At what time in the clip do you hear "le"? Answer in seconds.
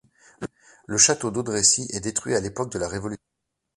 0.87-0.97